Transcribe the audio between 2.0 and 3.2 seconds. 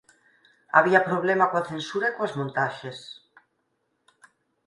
e coas montaxes.